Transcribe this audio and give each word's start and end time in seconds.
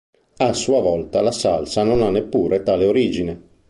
A 0.37 0.53
sua 0.53 0.81
volta, 0.81 1.21
la 1.21 1.31
salsa 1.31 1.83
non 1.83 2.01
ha 2.01 2.09
neppure 2.09 2.63
tale 2.63 2.87
origine. 2.87 3.41